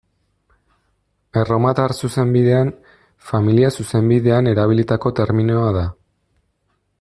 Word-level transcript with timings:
Erromatar 1.41 1.93
zuzenbidean, 2.07 2.71
familia 3.29 3.71
zuzenbidean 3.83 4.53
erabilitako 4.55 5.13
terminoa 5.21 5.69
da. 5.81 5.85